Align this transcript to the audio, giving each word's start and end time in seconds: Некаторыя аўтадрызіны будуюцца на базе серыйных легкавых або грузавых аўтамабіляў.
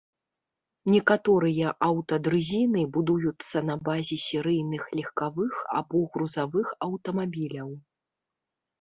Некаторыя 0.93 1.73
аўтадрызіны 1.89 2.81
будуюцца 2.97 3.57
на 3.69 3.75
базе 3.91 4.17
серыйных 4.31 4.83
легкавых 5.03 5.63
або 5.81 6.05
грузавых 6.17 6.67
аўтамабіляў. 6.91 7.69